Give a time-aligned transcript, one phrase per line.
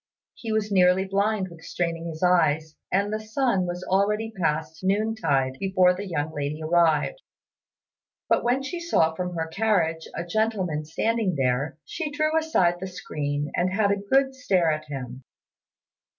[0.33, 5.57] He was nearly blind with straining his eyes, and the sun was already past noontide
[5.59, 7.21] before the young lady arrived;
[8.27, 12.87] but when she saw from her carriage a gentleman standing there, she drew aside the
[12.87, 15.23] screen and had a good stare at him.